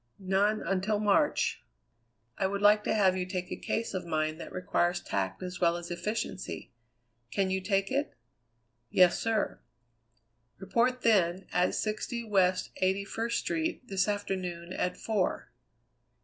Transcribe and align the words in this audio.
"None 0.17 0.63
until 0.65 0.99
March." 0.99 1.61
"I 2.35 2.47
would 2.47 2.63
like 2.63 2.83
to 2.85 2.93
have 2.95 3.15
you 3.15 3.27
take 3.27 3.51
a 3.51 3.55
case 3.55 3.93
of 3.93 4.03
mine 4.03 4.39
that 4.39 4.51
requires 4.51 4.99
tact 4.99 5.43
as 5.43 5.61
well 5.61 5.77
as 5.77 5.91
efficiency. 5.91 6.71
Can 7.29 7.51
you 7.51 7.61
take 7.61 7.91
it?" 7.91 8.15
"Yes, 8.89 9.19
sir." 9.19 9.59
"Report 10.57 11.03
then 11.03 11.45
at 11.53 11.75
60 11.75 12.23
West 12.23 12.71
Eighty 12.77 13.05
first 13.05 13.41
Street 13.41 13.87
this 13.89 14.07
afternoon, 14.07 14.73
at 14.73 14.97
four." 14.97 15.51